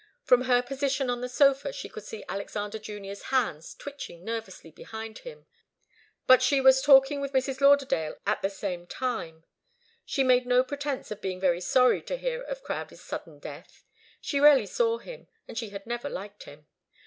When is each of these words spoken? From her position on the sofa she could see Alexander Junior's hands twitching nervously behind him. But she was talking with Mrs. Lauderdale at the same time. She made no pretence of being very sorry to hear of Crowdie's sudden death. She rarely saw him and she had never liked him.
From 0.23 0.45
her 0.45 0.63
position 0.63 1.11
on 1.11 1.21
the 1.21 1.29
sofa 1.29 1.71
she 1.71 1.87
could 1.87 2.03
see 2.03 2.23
Alexander 2.27 2.79
Junior's 2.79 3.21
hands 3.25 3.75
twitching 3.75 4.25
nervously 4.25 4.71
behind 4.71 5.19
him. 5.19 5.45
But 6.25 6.41
she 6.41 6.59
was 6.59 6.81
talking 6.81 7.21
with 7.21 7.33
Mrs. 7.33 7.61
Lauderdale 7.61 8.15
at 8.25 8.41
the 8.41 8.49
same 8.49 8.87
time. 8.87 9.45
She 10.03 10.23
made 10.23 10.47
no 10.47 10.63
pretence 10.63 11.11
of 11.11 11.21
being 11.21 11.39
very 11.39 11.61
sorry 11.61 12.01
to 12.01 12.17
hear 12.17 12.41
of 12.41 12.63
Crowdie's 12.63 13.03
sudden 13.03 13.37
death. 13.37 13.83
She 14.19 14.39
rarely 14.39 14.65
saw 14.65 14.97
him 14.97 15.27
and 15.47 15.55
she 15.55 15.69
had 15.69 15.85
never 15.85 16.09
liked 16.09 16.45
him. 16.45 16.65